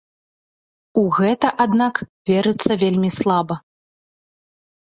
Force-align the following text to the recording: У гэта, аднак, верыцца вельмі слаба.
У 1.01 1.03
гэта, 1.17 1.47
аднак, 1.67 2.01
верыцца 2.31 2.71
вельмі 2.87 3.09
слаба. 3.19 3.55